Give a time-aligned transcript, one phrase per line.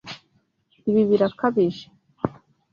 [0.89, 1.85] Ibi birakabije!